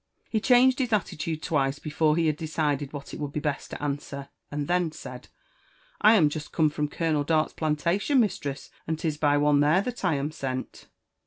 [0.31, 3.83] He changed his attitude twice beforie he had decided what ft would be best to
[3.83, 5.27] answer, and then said,
[6.03, 10.15] "lam jest come from Colonel Dart's plantation, mistress, and 'tis by one there that I
[10.15, 10.87] am sent."